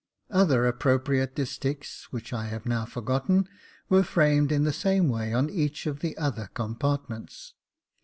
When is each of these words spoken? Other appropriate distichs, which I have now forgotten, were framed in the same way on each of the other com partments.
Other 0.31 0.65
appropriate 0.65 1.35
distichs, 1.35 2.05
which 2.05 2.33
I 2.33 2.45
have 2.47 2.65
now 2.65 2.85
forgotten, 2.85 3.47
were 3.87 4.01
framed 4.01 4.51
in 4.51 4.63
the 4.63 4.73
same 4.73 5.09
way 5.09 5.31
on 5.31 5.47
each 5.51 5.85
of 5.85 5.99
the 5.99 6.17
other 6.17 6.49
com 6.55 6.75
partments. 6.75 7.51